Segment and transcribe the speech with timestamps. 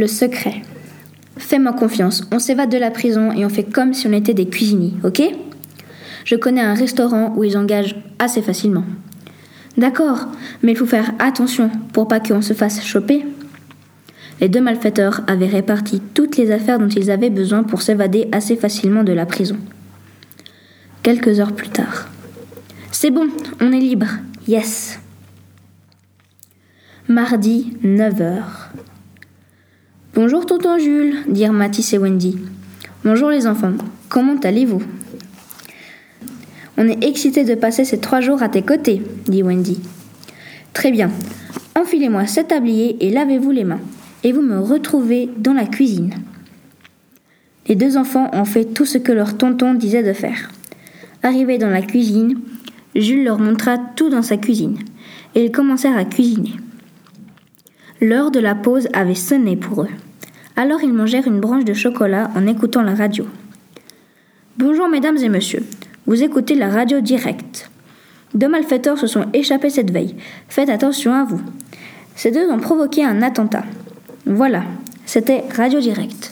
[0.00, 0.62] Le secret.
[1.36, 4.48] Fais-moi confiance, on s'évade de la prison et on fait comme si on était des
[4.48, 5.20] cuisiniers, ok?
[6.24, 8.84] Je connais un restaurant où ils engagent assez facilement.
[9.76, 10.28] D'accord,
[10.62, 13.26] mais il faut faire attention pour pas qu'on se fasse choper.
[14.40, 18.56] Les deux malfaiteurs avaient réparti toutes les affaires dont ils avaient besoin pour s'évader assez
[18.56, 19.58] facilement de la prison.
[21.02, 22.08] Quelques heures plus tard.
[22.90, 23.28] C'est bon,
[23.60, 24.08] on est libre.
[24.48, 24.98] Yes.
[27.06, 28.44] Mardi, 9h.
[30.22, 32.36] Bonjour tonton Jules, dirent Mathis et Wendy.
[33.06, 33.72] Bonjour les enfants,
[34.10, 34.82] comment allez-vous?
[36.76, 39.80] On est excités de passer ces trois jours à tes côtés, dit Wendy.
[40.74, 41.10] Très bien,
[41.74, 43.80] enfilez-moi cet tablier et lavez-vous les mains,
[44.22, 46.12] et vous me retrouvez dans la cuisine.
[47.66, 50.50] Les deux enfants ont fait tout ce que leur tonton disait de faire.
[51.22, 52.38] Arrivés dans la cuisine,
[52.94, 54.76] Jules leur montra tout dans sa cuisine,
[55.34, 56.56] et ils commencèrent à cuisiner.
[58.02, 59.88] L'heure de la pause avait sonné pour eux.
[60.60, 63.24] Alors ils mangèrent une branche de chocolat en écoutant la radio.
[64.58, 65.64] Bonjour mesdames et messieurs,
[66.06, 67.70] vous écoutez la radio directe.
[68.34, 70.16] Deux malfaiteurs se sont échappés cette veille.
[70.50, 71.40] Faites attention à vous.
[72.14, 73.64] Ces deux ont provoqué un attentat.
[74.26, 74.64] Voilà,
[75.06, 76.30] c'était Radio Direct.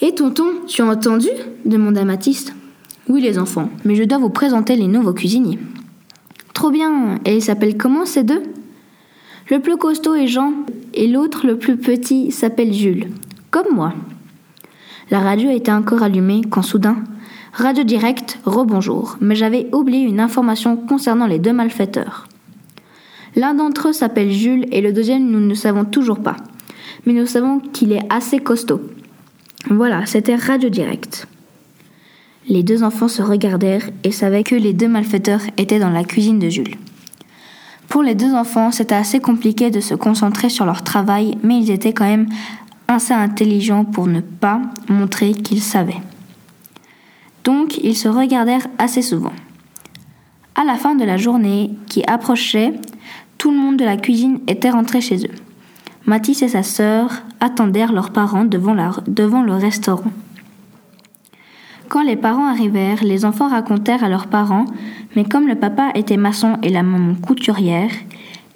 [0.00, 1.28] Et tonton, tu as entendu?
[1.64, 2.52] demanda Mathis.
[3.08, 5.60] Oui les enfants, mais je dois vous présenter les nouveaux cuisiniers.
[6.54, 7.20] Trop bien.
[7.24, 8.42] Et ils s'appellent comment ces deux?
[9.48, 10.54] Le plus costaud est Jean
[10.94, 13.08] et l'autre, le plus petit, s'appelle Jules,
[13.50, 13.92] comme moi.
[15.10, 17.04] La radio était encore allumée quand soudain,
[17.52, 22.26] Radio Direct, rebonjour, mais j'avais oublié une information concernant les deux malfaiteurs.
[23.36, 26.36] L'un d'entre eux s'appelle Jules et le deuxième nous ne savons toujours pas,
[27.06, 28.80] mais nous savons qu'il est assez costaud.
[29.70, 31.26] Voilà, c'était Radio Direct.
[32.48, 36.38] Les deux enfants se regardèrent et savaient que les deux malfaiteurs étaient dans la cuisine
[36.38, 36.76] de Jules.
[37.94, 41.70] Pour les deux enfants, c'était assez compliqué de se concentrer sur leur travail, mais ils
[41.70, 42.26] étaient quand même
[42.88, 46.02] assez intelligents pour ne pas montrer qu'ils savaient.
[47.44, 49.32] Donc, ils se regardèrent assez souvent.
[50.56, 52.72] À la fin de la journée qui approchait,
[53.38, 55.34] tout le monde de la cuisine était rentré chez eux.
[56.04, 58.74] Mathis et sa sœur attendèrent leurs parents devant,
[59.06, 60.10] devant le restaurant.
[61.88, 64.64] Quand les parents arrivèrent, les enfants racontèrent à leurs parents,
[65.16, 67.90] mais comme le papa était maçon et la maman couturière,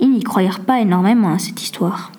[0.00, 2.12] ils n'y croyèrent pas énormément à cette histoire.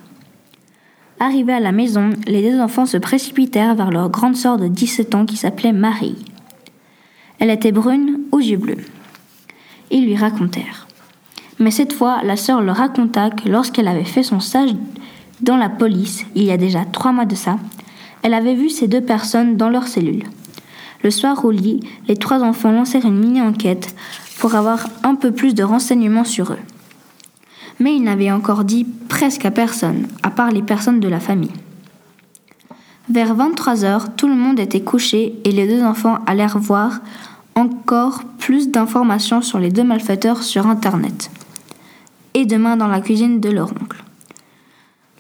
[1.20, 5.16] Arrivés à la maison, les deux enfants se précipitèrent vers leur grande sœur de 17
[5.16, 6.16] ans qui s'appelait Marie.
[7.40, 8.86] Elle était brune aux yeux bleus.
[9.92, 10.88] Ils lui racontèrent.
[11.60, 14.72] Mais cette fois, la sœur leur raconta que lorsqu'elle avait fait son stage
[15.42, 17.58] dans la police, il y a déjà trois mois de ça,
[18.24, 20.24] elle avait vu ces deux personnes dans leur cellule.
[21.04, 23.96] Le soir au lit, les trois enfants lancèrent une mini-enquête
[24.40, 26.60] pour avoir un peu plus de renseignements sur eux.
[27.80, 31.54] Mais ils n'avaient encore dit presque à personne, à part les personnes de la famille.
[33.10, 37.00] Vers 23 heures, tout le monde était couché et les deux enfants allèrent voir
[37.56, 41.32] encore plus d'informations sur les deux malfaiteurs sur Internet.
[42.34, 44.04] Et demain dans la cuisine de leur oncle.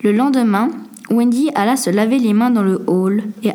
[0.04, 0.70] Le lendemain,
[1.10, 3.52] Wendy alla se laver les mains dans le hall et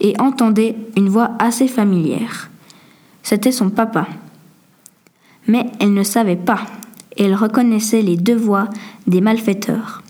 [0.00, 2.50] et entendait une voix assez familière.
[3.22, 4.08] C'était son papa.
[5.46, 6.60] Mais elle ne savait pas,
[7.16, 8.68] et elle reconnaissait les deux voix
[9.06, 10.02] des malfaiteurs.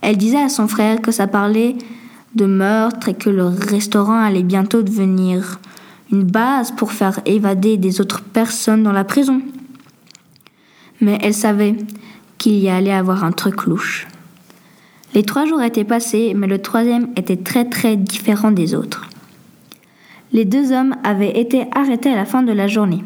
[0.00, 1.76] Elle disait à son frère que ça parlait
[2.34, 5.60] de meurtre et que le restaurant allait bientôt devenir
[6.10, 9.40] une base pour faire évader des autres personnes dans la prison.
[11.00, 11.76] Mais elle savait
[12.38, 14.06] qu'il y allait avoir un truc louche.
[15.14, 19.08] Les trois jours étaient passés, mais le troisième était très très différent des autres.
[20.32, 23.04] Les deux hommes avaient été arrêtés à la fin de la journée.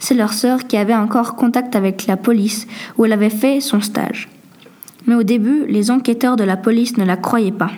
[0.00, 2.66] C'est leur sœur qui avait encore contact avec la police
[2.96, 4.28] où elle avait fait son stage.
[5.06, 7.70] Mais au début, les enquêteurs de la police ne la croyaient pas.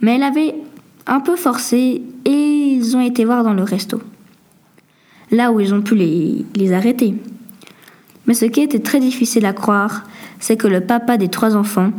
[0.00, 0.54] Mais elle avait
[1.06, 4.00] un peu forcé et ils ont été voir dans le resto.
[5.32, 7.14] Là où ils ont pu les, les arrêter.
[8.26, 10.04] Mais ce qui était très difficile à croire,
[10.38, 11.90] c'est que le papa des trois enfants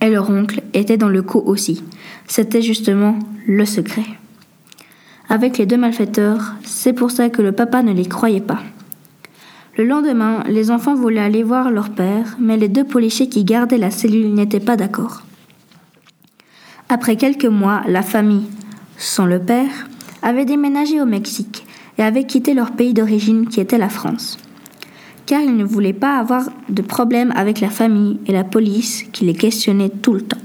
[0.00, 1.84] et leur oncle étaient dans le coup aussi.
[2.26, 4.04] C'était justement le secret
[5.28, 8.60] avec les deux malfaiteurs, c'est pour ça que le papa ne les croyait pas.
[9.76, 13.76] Le lendemain, les enfants voulaient aller voir leur père, mais les deux policiers qui gardaient
[13.76, 15.22] la cellule n'étaient pas d'accord.
[16.88, 18.46] Après quelques mois, la famille,
[18.96, 19.88] sans le père,
[20.22, 21.66] avait déménagé au Mexique
[21.98, 24.38] et avait quitté leur pays d'origine qui était la France.
[25.26, 29.24] Car ils ne voulaient pas avoir de problème avec la famille et la police qui
[29.24, 30.38] les questionnait tout le temps.